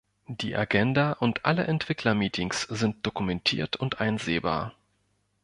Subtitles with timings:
[0.27, 4.73] Die Agenda und alle Entwickler-Meetings sind dokumentiert und einsehbar.